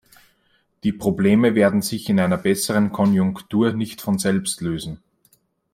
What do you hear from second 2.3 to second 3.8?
besseren Konjunktur